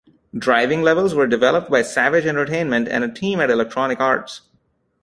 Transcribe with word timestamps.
Driving 0.35 0.81
levels 0.81 1.13
were 1.13 1.27
developed 1.27 1.69
by 1.69 1.83
Savage 1.83 2.25
Entertainment 2.25 2.87
and 2.87 3.03
a 3.03 3.07
team 3.13 3.39
at 3.39 3.51
Electronic 3.51 3.99
Arts. 3.99 4.41